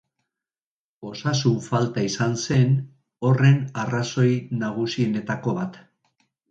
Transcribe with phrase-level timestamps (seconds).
[1.09, 2.73] Osasun falta izan zen
[3.29, 4.31] horren arrazoi
[4.67, 5.83] nagusienetako bat.